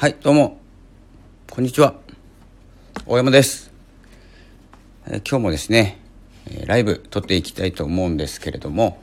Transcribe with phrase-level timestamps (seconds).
[0.00, 0.58] はい、どうも。
[1.50, 1.94] こんにちは。
[3.04, 3.70] 大山です。
[5.06, 5.98] え今日もですね、
[6.64, 8.98] ライブ撮っていきたいと思うんですけれども、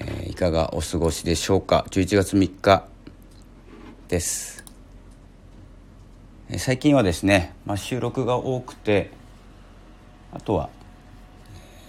[0.00, 1.86] えーいかがお過ごしでしょうか。
[1.90, 2.86] 11月3日
[4.08, 4.66] です。
[6.58, 9.10] 最近はですね、まあ、収録が多くて、
[10.30, 10.68] あとは、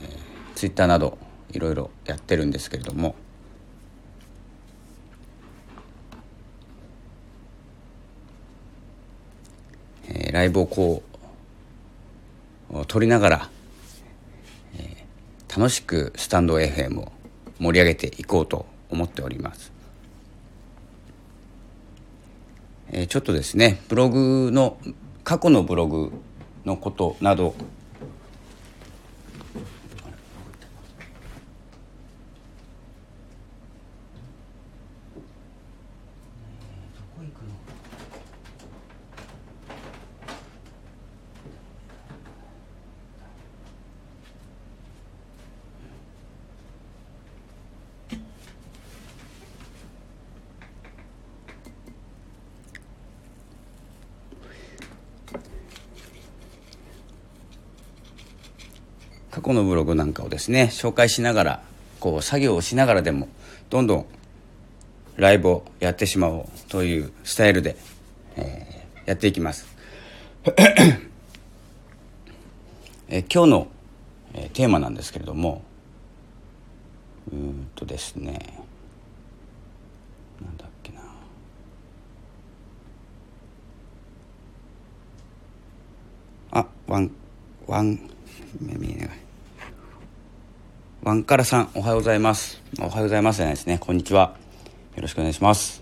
[0.02, 1.18] えー、ツイッターなど
[1.52, 3.16] いろいろやってるんですけれども、
[10.10, 11.04] えーライブをこ
[12.72, 13.50] う撮りながら、
[14.76, 17.12] えー楽しくスタンド FM を
[17.60, 19.72] 盛り上げていこうと思っております、
[22.92, 24.78] えーちょっとですねブログの
[25.24, 26.12] 過去のブログ
[26.66, 27.56] のことなど
[59.50, 61.64] 過去のブログなんかをですね紹介しながら
[62.00, 63.28] こう作業をしながらでも
[63.72, 64.06] どんどん
[65.16, 67.76] ライブをやってしまおうというスタイルで、
[68.36, 69.66] えーやっていきます、
[73.10, 73.68] え今日の、
[74.36, 75.64] えーテーマなんですけれども
[77.34, 78.54] うんとですね
[80.40, 81.02] なんだっけな。
[86.52, 87.10] あワン
[87.66, 88.00] ワン
[88.62, 89.29] 見えない。
[91.02, 92.62] ワンカラさんおはようございます。
[92.78, 93.78] おはようございますじゃないですね。
[93.80, 94.36] こんにちは。
[94.98, 95.82] よろしくお願いします。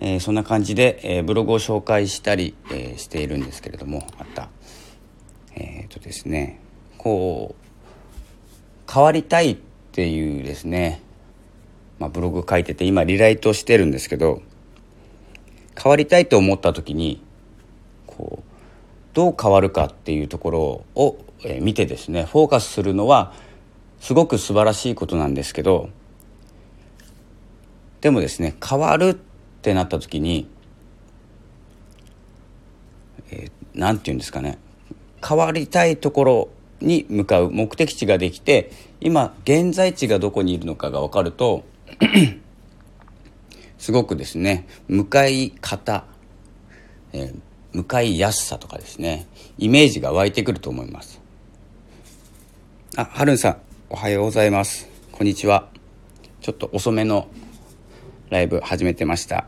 [0.00, 4.48] えーそんな感じで、えーブログを紹介したり、えーしているんですけれどもまた。
[5.54, 6.60] えっ、とですね。
[6.96, 9.56] こう変わりたいっ
[9.92, 11.02] ていうですね、
[11.98, 14.40] まあ、ブログ書いてて今リライトしてるんですけど
[15.80, 17.22] 変わりたいと思った時に
[18.06, 18.43] こう
[19.14, 21.16] どう変わるかっていうところを、
[21.60, 23.34] 見てですねフォーカスするのは
[24.00, 25.90] すごく素晴らしいことなんですけど
[28.00, 29.14] でもですね変わるっ
[29.60, 30.48] てなった時に
[33.30, 34.58] えーて言うんですかね
[35.22, 36.48] 変わりたいところ
[36.80, 38.70] に向かう目的地ができて
[39.02, 41.64] 今現在地がどこにいるのかが分かると
[43.76, 46.06] すごくですね向かい方、
[47.12, 49.26] えー向かいやすさとかですね
[49.58, 51.20] イメージが湧いてくると思います。
[52.96, 53.56] あはるんさん
[53.90, 54.88] おはようございます。
[55.12, 55.68] こんにちは。
[56.40, 57.28] ちょっと遅めの
[58.30, 59.46] ライブ始めてました。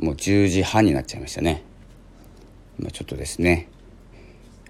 [0.00, 1.62] もう10時半になっちゃいましたね。
[2.78, 3.68] 今ちょっとですね。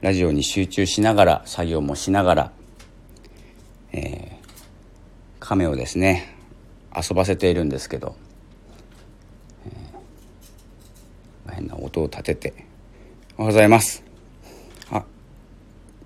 [0.01, 2.53] ラジオに集中しながら作業もしながら、
[3.93, 4.41] えー
[5.41, 6.37] 亀をですね
[6.95, 8.15] 遊ばせているんですけど、
[11.49, 12.55] えー変な音を立てて
[13.37, 14.03] おはようございます。
[14.91, 15.05] あ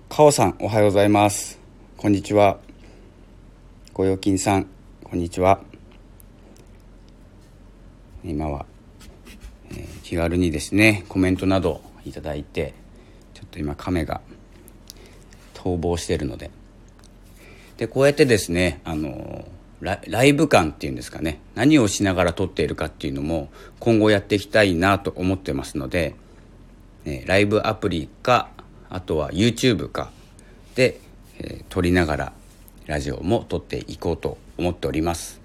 [0.09, 1.59] かおさんおはようございます。
[1.97, 2.59] こんにちは。
[3.93, 4.67] ご用金さん
[5.03, 5.59] こんにちは。
[8.23, 8.65] 今は、
[9.71, 12.73] えー気軽にですねコメントなどいただいて
[13.33, 14.21] ちょっと今亀が
[15.53, 16.51] 逃亡しているので。
[17.77, 19.45] でこうやってですねあの
[19.81, 21.39] ライブ感っていうんですかね。
[21.53, 23.49] 何をしながら撮っているかっていうのも
[23.79, 26.15] 今後やっていきたいなと思ってますので、
[27.03, 28.49] ねライブアプリか
[28.89, 30.11] あとは YouTube か
[30.75, 30.99] で、
[31.39, 32.33] えー撮りながら
[32.85, 35.41] ラジオも撮っていこうと思っております。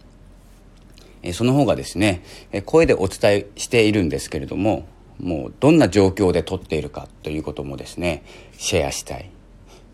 [1.23, 2.23] えーその方がですね
[2.53, 4.87] えー声でお伝えしているんですけれども
[5.19, 8.23] もうどんな状況で撮っているかということもですね
[8.57, 9.31] シェアしたい。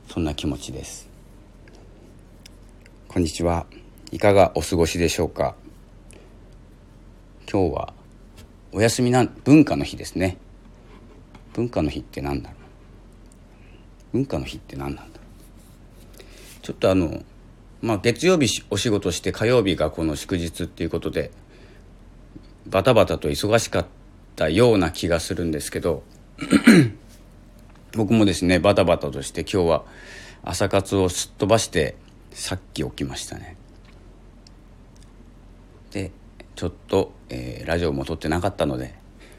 [0.08, 1.08] そんな気持ちです。
[3.08, 3.66] こんにちは。
[4.12, 5.56] いかがお過ごしでしょうか？
[7.50, 7.92] 今日は
[8.72, 10.36] お休みな文化の日ですね。
[11.54, 12.56] 文化の日って何だろ
[14.12, 14.18] う？
[14.18, 16.62] 文化の日って何なんだろう？
[16.62, 17.22] ちょっとあの
[17.82, 21.32] まあ月曜日お仕事して火曜日がこの祝日っていうことで
[22.66, 23.86] バタバタと忙しかっ
[24.36, 26.04] たような気がするんですけど
[27.94, 29.84] 僕もですねバタバタとして今日は
[30.44, 31.96] 朝活をすっ飛ばして
[32.30, 33.55] さっき起きましたね。
[35.96, 36.10] で
[36.56, 38.94] ちょっと、えーラジオも撮ってなかったので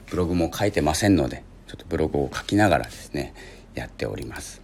[0.09, 3.35] ブログも書いてませんのでちょっとブログを書きながらですね
[3.75, 4.59] やっております。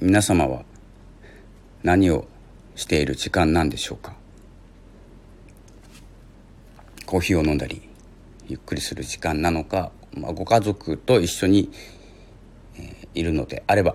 [0.00, 0.64] 皆様は
[1.84, 2.26] 何を
[2.74, 4.16] している時間なんでしょうか？
[7.06, 7.80] コーヒーを飲んだり
[8.48, 11.70] ゆっくりする時間なのか、まあ、ご家族と一緒に、
[12.76, 13.94] えー、いるのであれば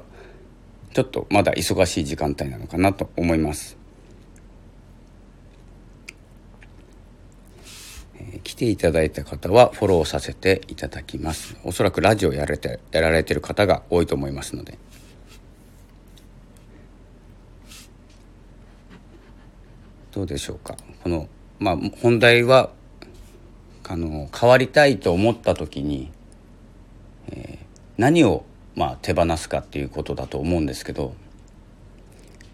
[0.94, 3.76] ちょっとまだ忙しい時間帯なのかなと思います、
[8.20, 11.58] えー、来ていただいた方はフォローさせていただきます。
[11.66, 14.78] おそらくラジオやられてやられてる方が多いと思いますので。
[20.14, 20.78] どうでしょうか。
[21.04, 21.28] この
[21.60, 22.70] まあ本題は
[23.86, 26.10] あの変わりたいと思った時に、
[27.30, 27.66] えー、
[27.98, 28.46] 何を、
[28.76, 31.14] まあ、手放すかっていうことだと思うんですけど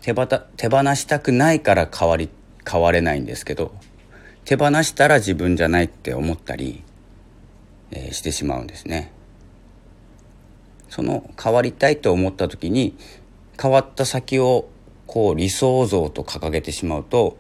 [0.02, 2.30] 手ばた手放したくないから変わり
[2.68, 3.76] 変われないんですけど
[4.46, 6.84] 手放したら自分じゃないって思ったり、
[7.92, 9.12] えー、してしまうんですね。
[10.90, 12.96] その変わりたいと思った時に
[13.60, 14.70] 変わった先を
[15.08, 17.38] こう理想像と掲げてしまうと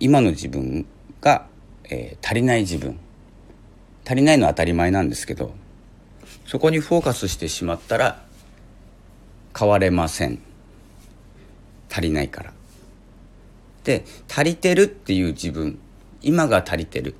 [0.00, 0.86] 今の自分
[1.22, 1.46] が
[1.90, 2.98] えー、足りない自分
[4.06, 5.54] 足りないのは当たり前なんですけど
[6.46, 8.24] そこにフォーカスしてしまったら
[9.58, 10.40] 変われません
[11.90, 12.53] 足りないから
[13.84, 15.78] で足りてるっていう自分。
[16.22, 17.14] 今が足りてる。
[17.14, 17.16] っ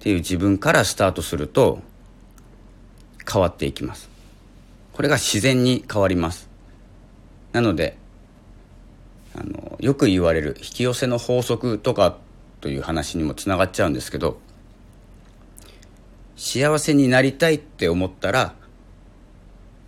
[0.00, 1.80] ていう自分からスタートすると
[3.30, 4.08] 変わっていきます。
[4.92, 6.48] これが自然に変わります。
[7.52, 7.96] なので
[9.34, 12.18] あのよく言われる引き寄せの法則とか
[12.60, 14.40] という話にもつながっちゃうんですけど
[16.36, 18.52] 幸せになりたいって思ったらやっ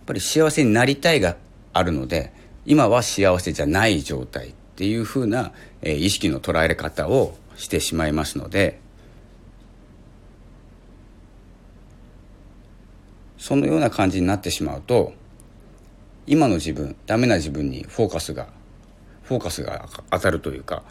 [0.05, 1.37] ぱり幸せになりたいが
[1.73, 2.33] あるので
[2.65, 4.53] 今は幸せじゃない状態。
[4.73, 5.51] っていうふうな、
[5.83, 8.79] え、意識の捉え方をしてしまいますので
[13.37, 15.13] そのような感じになってしまうと
[16.25, 18.47] 今の自分ダメな自分にフォーカスが
[19.23, 20.81] フォーカスが当たるというか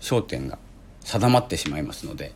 [0.00, 0.58] 焦点が
[1.02, 2.32] 定まってしまいますので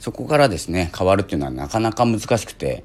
[0.00, 2.84] そこからですね変わるっていうのはなかなか難しくて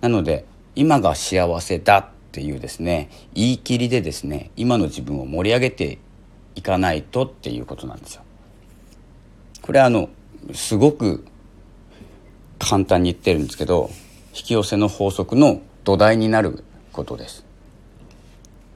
[0.00, 0.44] なので
[0.76, 5.98] 今が幸せだっていうですね言い切りでですね今の自分を盛り上げて
[6.54, 8.22] いかないとっていうことなんですよ。
[9.62, 10.08] これはあの
[10.52, 11.24] すごく
[12.58, 13.90] 簡単に言ってるんですけど
[14.34, 17.44] 引き寄せの法則の土台になることです。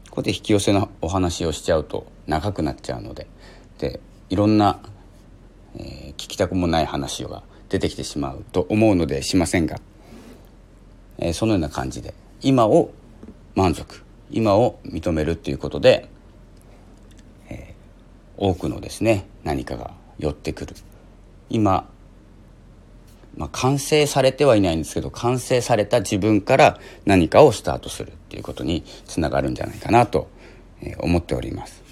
[0.08, 3.26] ここで引き寄せのお話をしちゃうと長くなっちゃうので
[3.78, 4.80] でいろんな、
[5.76, 9.78] えー、聞きたくもない話が出てきてしまうと思うのでしませんが、
[11.18, 12.90] えー、そのような感じで今を
[13.54, 16.08] 満足今を認めるっていうことで、
[17.48, 20.74] えー、多くのですね何かが寄ってくる
[21.50, 21.88] 今
[23.36, 30.28] まあ、完成されてはいないんですけど完成された自分から何かをスタートするっていうことにつながるんじゃないかなと
[30.98, 31.82] 思っております。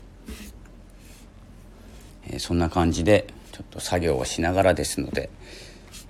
[2.28, 5.30] えそんな感じでちょっと作業をしながらですので、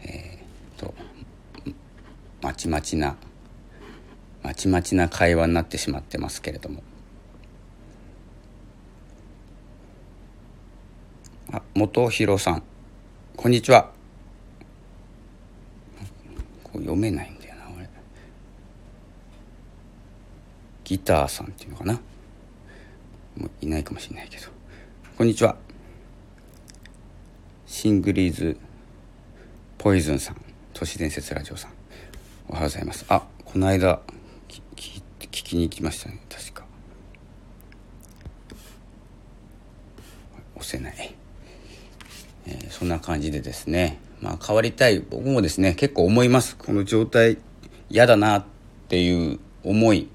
[0.02, 0.94] えー、と
[2.42, 3.16] まちまちな
[4.42, 6.82] まちまちな会話になってしまってますけれども。
[11.52, 12.62] あ元弘さん。
[13.37, 13.90] こんにちは。
[16.64, 17.88] こう読めないんだよな俺
[20.85, 21.94] ギターさんっていうのかな。
[23.37, 24.47] もういないかもしれないけど。
[25.16, 25.56] こんにちは。
[27.66, 28.56] シングリーズ
[29.78, 30.37] ポイズンさん。
[30.73, 31.73] 都市伝説ラジオさん。
[32.49, 33.04] おはようございます。
[33.09, 34.00] あこの間
[34.50, 36.21] 聞きに行きましたね。
[36.28, 36.64] 確か。
[40.57, 41.14] 押せない、
[42.47, 43.99] えー、そんな感じでですね。
[44.21, 45.00] まあ、変わりたい。
[45.00, 46.57] 僕もですね結構思います。
[46.57, 47.38] この状態
[47.88, 48.45] 嫌だなっ
[48.88, 50.09] ていう思い。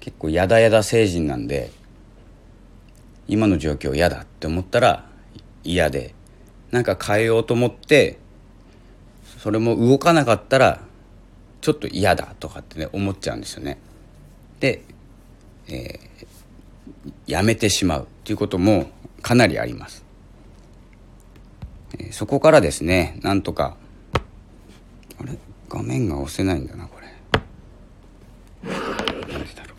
[0.00, 1.70] 結構やだやだ成人なんで
[3.28, 5.08] 今の状況嫌だって思ったら
[5.62, 6.14] 嫌で。
[6.72, 8.18] なんか変えようと思って
[9.38, 10.80] それも動かなかったら
[11.62, 13.78] ちょっと嫌だとかってね思っちゃうんですよね。
[14.60, 14.82] で、
[15.68, 16.26] えー、
[17.26, 18.90] やめてしまうっていうことも
[19.22, 20.04] かなりあります。
[22.10, 23.76] そこからですねなんとか
[25.18, 25.38] あれ？
[25.68, 27.06] 画面が押せないんだなこれ
[28.66, 29.78] なんでだろう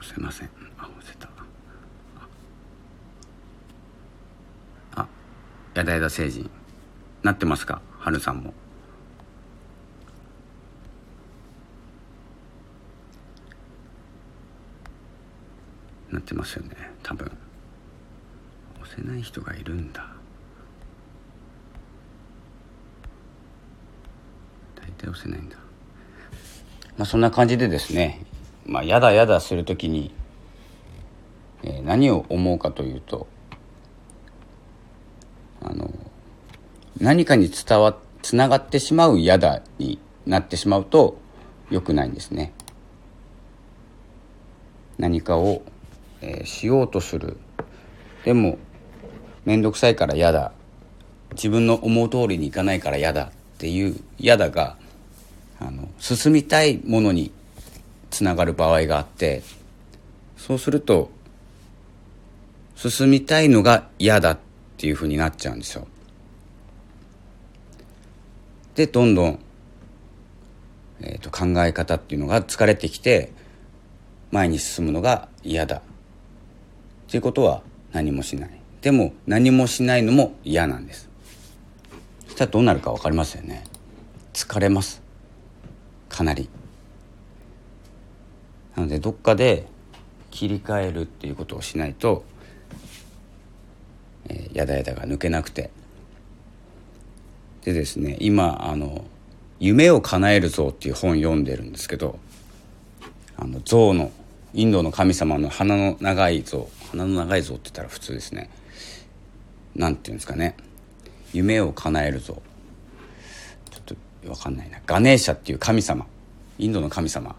[0.00, 1.28] 押せませんあ押せた
[4.94, 5.06] あ
[5.74, 6.50] やだやだ星人。
[7.22, 7.80] なってますか？
[7.98, 8.54] 春さんも。
[16.10, 17.30] なってますよね多分。
[18.80, 20.06] 押せない人がいるんだ。
[24.76, 25.56] 大体押せないんだ。
[26.96, 28.24] まあそんな感じでですね
[28.64, 30.14] まあやだやだする時に、
[31.64, 33.26] えー、何を思うかというと
[35.60, 35.90] あの
[37.04, 41.18] 何かに伝わつながってしまうやだになってしまうと
[41.68, 42.54] 良くないんですね。
[44.96, 45.60] 何かを、
[46.22, 47.36] えー、しようとする。
[48.24, 48.56] でも
[49.44, 50.52] 面倒くさいから嫌だ。
[51.32, 54.78] 自分の思う通りにいかないから嫌だっていう嫌だが
[55.60, 57.32] あの進みたいものに
[58.10, 59.42] つながる場合があって
[60.38, 61.10] そうすると
[62.76, 64.38] 進みたいのが嫌だっ
[64.78, 65.86] ていうふうになっちゃうんですよ。
[68.74, 69.38] でどんどん、
[71.00, 73.32] えーと、考え方っていうのが疲れてきて
[74.30, 75.76] 前に進むのが嫌だ。
[75.76, 75.80] っ
[77.08, 77.62] ていうことは
[77.92, 78.50] 何もしない。
[78.82, 81.08] でも何もしないのも嫌なんです。
[82.26, 83.64] そしたらどうなるか分かりますよね。
[84.32, 85.02] 疲れます。
[86.08, 86.48] かなり。
[88.74, 89.66] なのでどっかで
[90.32, 92.24] 切り替えるっていうことをしないと、
[94.28, 95.70] えー、やだやだが抜けなくて
[97.64, 99.04] でですね今あの
[99.58, 102.18] 「夢を叶える像」っていう本読んでるんですけど
[103.36, 104.12] あの象の
[104.52, 108.48] インドの神様の鼻の長い像鼻の長い像って言ったら普通ですね。
[109.74, 110.56] なんていうんですかね。
[111.32, 112.34] 夢を叶える像。
[113.70, 114.78] ちょっと分かんないな。
[114.86, 116.06] ガネーシャっていう神様
[116.58, 117.34] インドの神様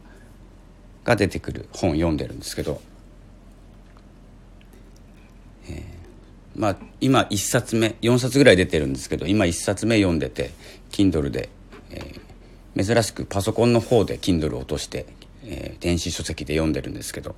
[1.06, 2.82] が出てくる本読んでるんですけど、
[5.70, 5.84] えー、
[6.56, 10.52] まあ今1冊目4冊ぐらい出てるんですけど今1冊目読んでて
[10.92, 11.50] Kindle で、
[11.92, 15.06] えー、珍しくパソコンの方で Kindle 落として、
[15.44, 17.36] えー、電子書籍で読んでるんですけど。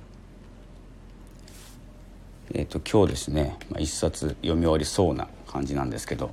[2.54, 6.30] えーと、今日ですね、まあ、一冊読み終わりそうな感じなんですけど。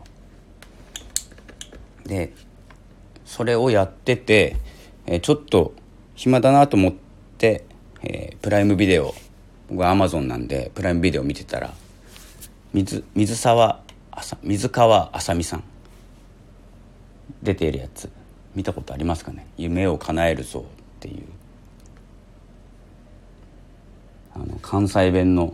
[2.05, 2.31] で
[3.25, 4.55] それをやってて、
[5.07, 5.73] えー、ちょっと
[6.13, 6.93] 暇だなと思っ
[7.37, 7.65] て、
[8.03, 9.13] えー、プライムビデオ
[9.69, 11.73] 僕はアマゾンなんでプライムビデオ見てたら
[12.75, 13.79] 水水沢
[14.43, 15.63] 水川あさみさん。
[17.41, 18.11] 出ているやつ。
[18.53, 21.23] 見たことありますかね「夢を叶えるぞ」っていう。
[24.33, 25.53] あの関西弁の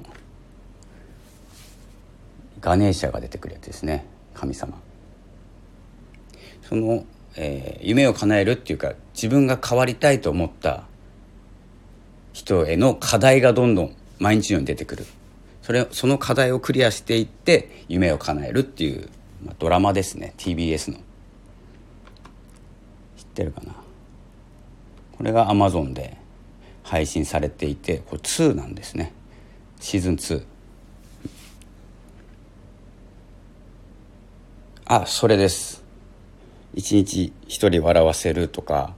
[2.59, 4.03] ガネーシャが出てくるやつですね。
[4.33, 4.81] 神様。
[6.63, 10.85] その、えー、夢を叶えるっていうか自分が変わりたいと思った
[12.33, 15.05] 人への課題がどんどん毎日のように出てくる。
[15.61, 19.09] それその課題をクリアしていって夢を叶えるっていう、
[19.45, 20.33] まあ、ドラマですね。
[20.37, 20.97] TBS の。
[23.17, 23.75] 知ってるかな？
[25.17, 26.17] これが Amazon で
[26.83, 29.13] 配信されていてこれ2なんですね。
[29.79, 30.45] シーズン2
[34.85, 35.83] あそれです。
[36.73, 38.95] 一日一人笑わせるとか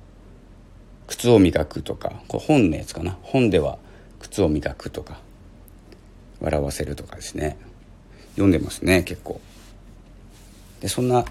[1.08, 2.22] 靴を磨くとか。
[2.27, 3.17] これ本のやつかな？
[3.22, 3.77] 本では
[4.20, 5.20] 靴を磨くとか。
[6.43, 7.57] 笑わせるとかですね。
[8.33, 9.41] 読んでますね結構。
[10.81, 11.25] でそんな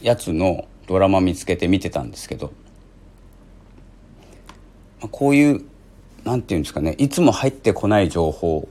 [0.00, 2.52] やつのドラマ見つけて見てたんですけど、
[5.00, 5.64] まあ、こういう
[6.24, 8.68] なんていうんですかねいつも入ってこない情報、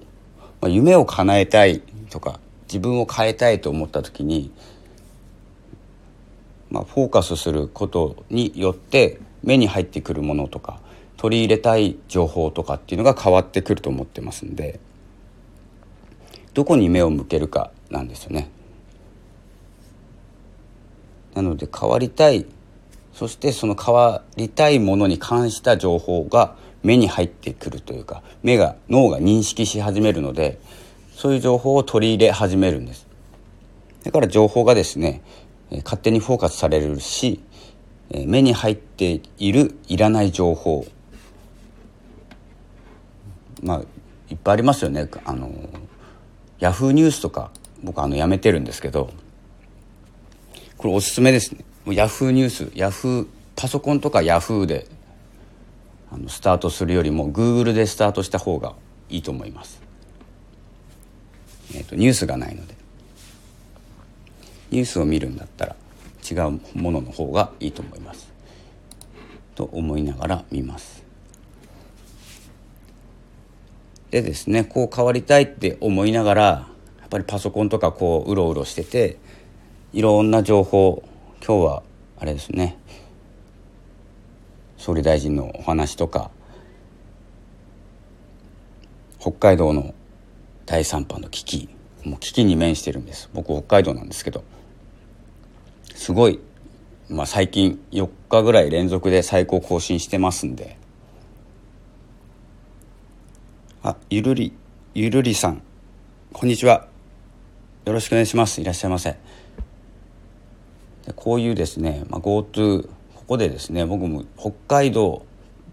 [0.61, 4.51] まあ、夢を叶えたいとか自分を変えたいと思った時に
[6.75, 10.81] まあ、フォーカスすることによって目に入ってくるものとか
[11.15, 14.79] 取り入れたい情報とかっていうのが変わってくると思ってますんで。
[16.55, 18.49] どこに目を向けるかなんですよね。
[21.35, 22.47] なので変わりたい
[23.13, 30.59] そしてその変わりたいものに関した情報が目に入ってくるというか目が脳が認識し始めるので
[31.13, 33.05] そういう情報を取り入れ始めるんです
[34.03, 35.21] だから情報がですね
[35.83, 37.41] 勝手にフォーカスされるし
[38.11, 40.85] 目に入っているいらない情報
[43.61, 43.81] まあ
[44.29, 45.51] いっぱいありますよねあの
[46.59, 47.51] ヤフーニュースとか
[47.83, 49.11] 僕あのやめてるんですけど
[50.77, 51.65] これおすすめですね。
[51.87, 54.87] ヤフーニュースヤフーパソコンとかヤフーで
[56.11, 58.73] あのスタートするよりもグーグルでスタートした方が
[59.09, 59.81] いいと思います、
[61.73, 62.75] えーとニュースがないので。
[64.71, 65.75] ニュースを見るんだったら
[66.29, 68.29] 違うものの方がいいと思います。
[69.53, 71.04] と思いながら見ます。
[74.15, 79.17] でですねこう変わりたいって思いながらやっぱりパソコンとかこううろうろしてて
[79.91, 81.03] いろんな情報
[81.45, 81.83] 今日は
[82.17, 82.77] あれですね
[84.77, 86.31] 総理大臣のお話とか
[89.19, 89.93] 北海道の
[90.65, 91.69] 第3波の危機
[92.05, 93.29] もう危機に面してるんです。
[93.33, 94.45] 僕北海道なんですけど
[95.93, 96.39] すごい、
[97.09, 100.77] まあ、最近4日ぐらい連続で最高更新してますんで
[103.87, 104.51] あゆるり
[104.95, 105.61] ゆるりさん。
[106.33, 106.87] こんにちは。
[107.85, 108.59] よろしくお願いします。
[108.59, 109.11] いらっしゃいませ。
[109.11, 109.17] で
[111.15, 115.23] こういうですね、まあ、GoTo ここでですね僕も北海道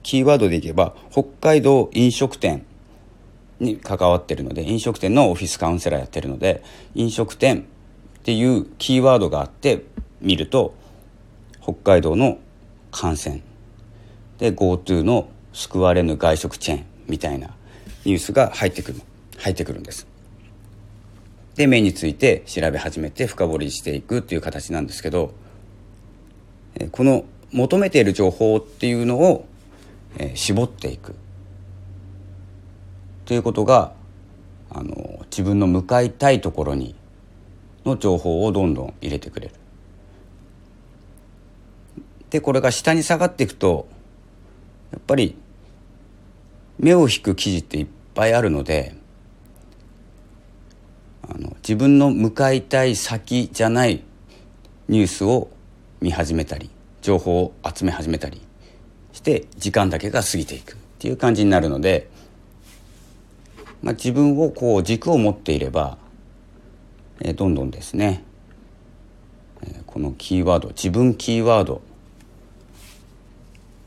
[0.03, 2.67] キーワードでいけば北海道飲食店
[3.61, 6.63] に関わってるので飲食店のオフィスカウンセラーやってるので
[6.95, 7.63] 飲食店っ
[8.25, 9.85] ていうキーワードがあって
[10.21, 10.75] 見ると
[11.63, 12.37] 北海道の
[12.91, 13.41] 感染
[14.37, 17.57] で GoTo の救われぬ外食チェーンみたいな
[18.05, 19.01] ニュースが入ってくる
[19.39, 20.07] 入ってくるんです
[21.55, 25.35] で目について調べ始めて深掘りしていくっていう形なんですけど
[26.91, 29.47] この求めている情報っていうのを
[30.35, 31.15] 絞っていく
[33.27, 33.93] ということが
[34.71, 36.95] あの自分の向かいたいところに
[37.85, 39.55] の情報をどんどん入れてくれる。
[42.31, 43.87] でこれが下に下がっていくと
[44.91, 45.37] やっぱり
[46.79, 48.95] 目を引く記事っていっぱいあるので
[51.29, 54.03] あの自分の向かいたい先じゃない
[54.89, 55.51] ニュースを
[56.01, 58.41] 見始めたり情報を集め始めたり
[59.13, 62.11] して時間だけが過ぎていくっていう感じになるので
[63.83, 65.99] まあ、自分をこう軸を持っていれば、
[67.21, 68.23] え、どんどんですね、
[69.63, 71.83] え、このキーワード自分キーワード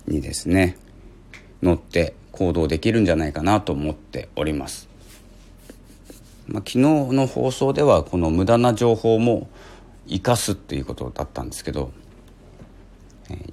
[0.05, 0.77] にですね
[1.63, 4.89] 乗って行動できるんじゃないかなと思っております。
[6.47, 9.49] まあ、昨日の放送ではこの無駄な情報も
[10.07, 11.91] 生かすっていうことだったんですけど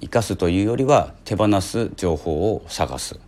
[0.01, 3.19] 生かすというよりは手放す情報を探す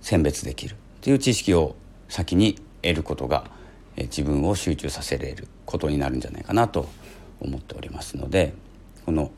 [0.00, 1.76] 選別できるっていう知識を
[2.08, 3.50] 先に得ることが
[3.96, 6.88] 自分を集中させれることになるんじゃないかなと
[7.40, 8.54] 思っておりますので
[9.04, 9.30] この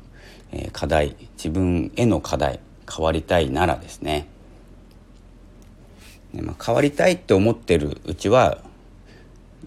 [0.73, 4.29] 課題自分への課題変わりたいならですね
[6.35, 8.59] まあ、変わりたいって思ってるうちは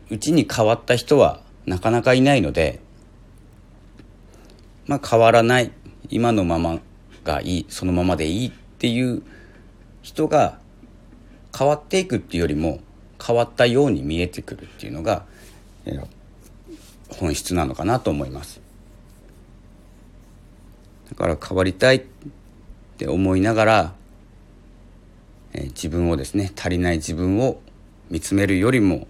[0.10, 2.80] うちに変わった人はなかなかいないので
[4.86, 5.71] まあ変わらない
[6.10, 6.80] 今のまま
[7.24, 9.24] がいいそのままでいいっていう
[10.02, 10.60] 人が
[11.58, 12.80] 変わっていくっていうよりも
[13.26, 15.26] 変わったように見えてくるっていうのが、
[17.10, 18.60] 本質なのかなと思います。
[21.10, 22.04] だから変わりたいっ
[22.97, 23.93] て思いながら、
[25.53, 27.59] えー、自分をですね足りない自分を
[28.09, 29.07] 見つめるよりも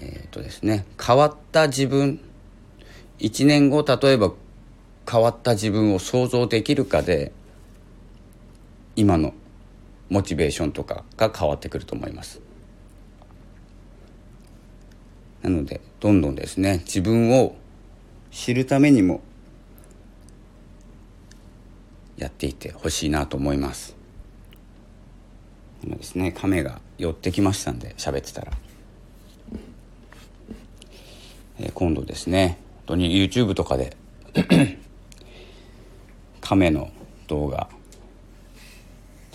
[0.00, 2.20] えっ、ー、とですね変わった自分
[3.18, 4.32] 1年後例えば
[5.10, 7.32] 変わった自分を想像できるかで
[8.96, 9.34] 今の
[10.08, 12.40] モチベーションとかが変わってくると思います。
[15.42, 17.54] なのでどんどんですね自分を
[18.32, 19.20] 知るためにも
[22.16, 23.95] やっていてほしいなと思います。
[25.84, 28.52] 今ですね亀が寄ってきましたんで喋ってたら、
[31.60, 33.96] えー、今度ですね本当に YouTube とかで
[36.40, 36.90] 亀の
[37.26, 37.68] 動画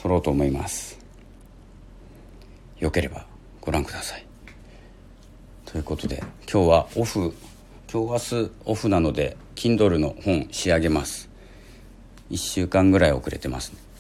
[0.02, 1.00] 撮ろうと思います。
[2.80, 3.26] よければ
[3.60, 4.26] ご覧ください。
[5.66, 7.34] ということで今日はオフ
[7.92, 11.30] 今日明日オフなので Kindle の本仕上げます。
[12.32, 13.91] 1週間ぐらい遅れてますね。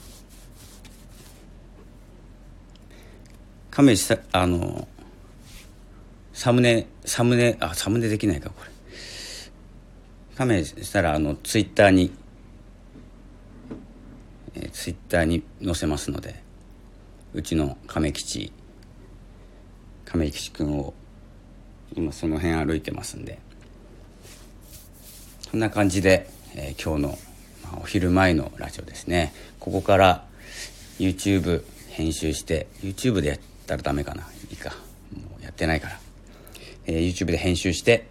[3.71, 4.85] 亀さあの
[6.33, 8.71] サムネサムネあサムネできないかこれ。
[10.35, 12.11] 亀したらあのツイッターに
[14.55, 16.43] え、ツイッターに載せますので
[17.33, 18.51] うちの亀吉
[20.03, 20.93] 亀吉くんを
[21.95, 23.39] 今その辺歩いてますんで
[25.49, 27.09] そんな感じで、えー、今日の、
[27.63, 29.33] まあ、お昼前のラジオですね。
[29.59, 30.25] ここから
[30.97, 34.23] YouTube 編集して YouTube でやってたらダメかな。
[34.49, 34.71] いいか。
[35.13, 35.99] もうやってないから、
[36.87, 38.07] えー、YouTube で編集して、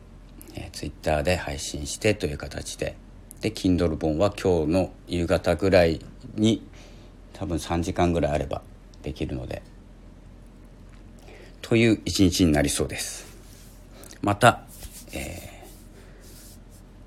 [0.55, 2.97] えー、Twitter で配信してという形で。
[3.43, 6.01] で Kindle 本は今日の夕方ぐらい
[6.35, 6.63] に
[7.33, 8.61] 多分3時間ぐらいあれば
[9.03, 9.63] できるので。
[11.63, 13.27] という一日になりそうです。
[14.23, 14.63] また、
[15.13, 15.67] えー、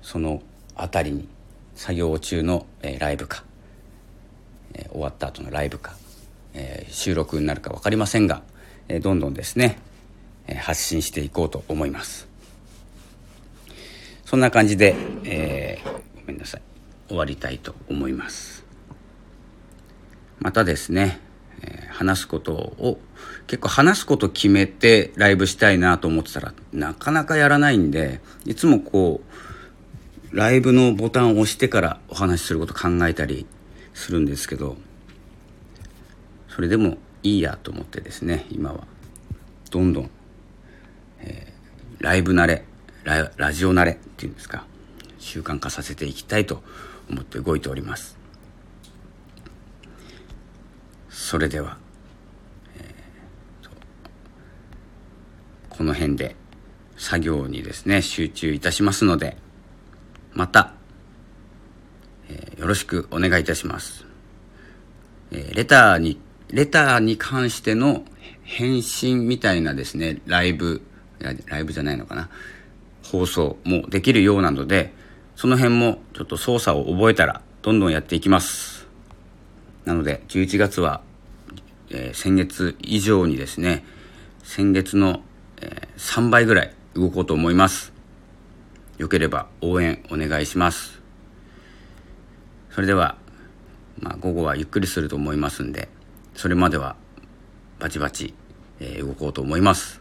[0.00, 0.42] その
[0.74, 1.28] 辺りに
[1.74, 3.44] 作業中の、えー、ライブか、
[4.74, 5.96] えー、終わった後のライブか、
[6.54, 8.42] え収録になるか分かりませんが、
[8.88, 9.78] えどんどんですね、
[10.46, 12.28] え発信していこうと思います。
[14.24, 15.78] そんな感じで、え
[16.14, 16.62] ごめんなさい。
[17.08, 18.64] 終わりたいと思います。
[20.38, 21.20] またですね、
[21.62, 22.98] え、話すことを
[23.46, 29.20] 結構話すこと決めてライブしたいなと思ってたらなかなかやらないんでいつもこ
[30.32, 33.46] うライブのボタンを押してからお話しすること考えたり
[33.92, 34.76] するんですけど
[36.54, 38.86] それでもいいやと思ってですね今は。
[39.72, 40.10] どんどん、
[41.18, 42.64] えー、ライブ慣れ
[43.02, 44.64] ララジオ慣れっていうんですか
[45.18, 46.62] 習慣化させていきたいと
[47.10, 48.16] 思って動いております。
[51.08, 51.76] それでは、
[52.78, 56.36] えー、この辺で
[56.96, 59.36] 作業にですね集中いたしますので
[60.34, 60.74] また、
[62.28, 64.04] えー、よろしくお願いいたします、
[65.32, 66.20] えー、レターに
[66.54, 68.04] レターに関しての
[68.42, 70.82] 返信みたいなですねライブ
[71.18, 72.30] ライブじゃないのかな。
[73.04, 74.92] 放送もできるようなので
[75.36, 78.86] その辺もちょっと操作を覚えたらどんどんやっていきます。
[79.84, 81.02] なので11月は
[81.90, 83.84] えー、先月以上にですね
[84.42, 85.20] 先月の、
[85.60, 87.92] えー、3倍ぐらい動こうと思います。
[88.98, 91.00] よければ応援お願いします。
[92.70, 93.16] それでは、
[94.00, 95.88] まあ、午後はゆっくりすると思いますんで
[96.34, 96.96] それまでは
[97.78, 98.34] バチバチ、
[98.80, 100.00] えー、動こうと思います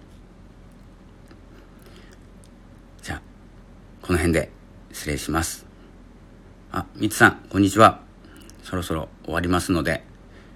[3.02, 3.22] じゃあ
[4.02, 4.52] この辺で
[4.92, 5.66] 失礼します
[6.72, 8.02] あみつさんこんにちは
[8.64, 10.04] そろそろ終わりますので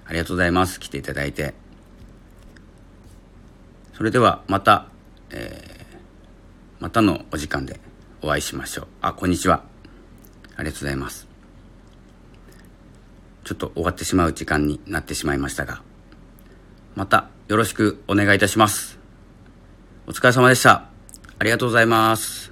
[0.07, 0.79] ありがとうございます。
[0.79, 1.53] 来ていただいて。
[3.93, 4.87] それではまた、
[5.31, 7.79] えー、またのお時間で
[8.21, 8.87] お会いしましょう。
[9.01, 9.63] あ、こんにちは。
[10.55, 11.26] ありがとうございます。
[13.47, 15.81] ちょっと終わってしまう時間になってしまいましたが、
[16.95, 18.99] またよろしくお願いいたします。
[20.05, 20.89] お疲れ様でした。
[21.39, 22.46] ありがとうございます。